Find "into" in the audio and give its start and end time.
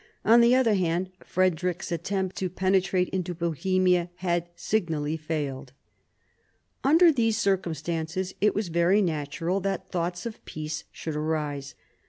3.09-3.35